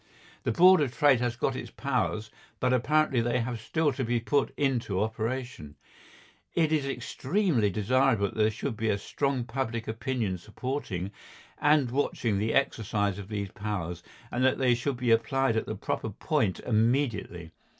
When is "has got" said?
1.19-1.55